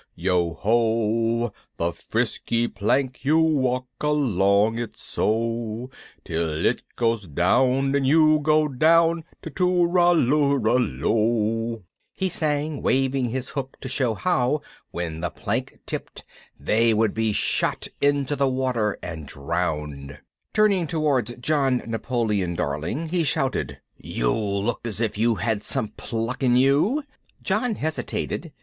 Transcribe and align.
yo 0.15 0.55
ho! 0.55 1.53
the 1.77 1.93
fris 1.93 2.39
ky 2.39 2.67
plank, 2.67 3.23
you 3.23 3.37
walk 3.37 3.85
a 4.01 4.07
long 4.07 4.79
it 4.79 4.97
so 4.97 5.91
Till 6.25 6.65
it 6.65 6.81
goes 6.95 7.27
down 7.27 7.93
and 7.93 8.07
you 8.07 8.39
goes 8.39 8.75
down 8.79 9.23
to 9.43 9.51
too 9.51 9.85
ral 9.85 10.15
loo 10.15 10.55
ral 10.57 10.79
lo 10.79 11.83
he 12.13 12.29
sang, 12.29 12.81
waving 12.81 13.29
his 13.29 13.49
hook 13.49 13.77
to 13.81 13.87
show 13.87 14.15
how, 14.15 14.59
when 14.89 15.21
the 15.21 15.29
plank 15.29 15.77
tipped, 15.85 16.25
they 16.59 16.95
would 16.95 17.13
be 17.13 17.31
shot 17.31 17.87
into 18.01 18.35
the 18.35 18.49
water 18.49 18.97
and 19.03 19.27
drowned. 19.27 19.93
[Illustration: 20.01 20.07
THE 20.07 20.13
PIRATE 20.15 20.17
SHIP] 20.47 20.53
Turning 20.55 20.87
towards 20.87 21.33
John 21.35 21.83
Napoleon 21.85 22.55
Darling 22.55 23.09
he 23.09 23.23
shouted: 23.23 23.77
"You 23.97 24.33
look 24.33 24.79
as 24.83 24.99
if 24.99 25.19
you 25.19 25.35
had 25.35 25.61
some 25.61 25.89
pluck 25.89 26.41
in 26.41 26.55
you!" 26.55 27.03
John 27.43 27.75
hesitated. 27.75 28.51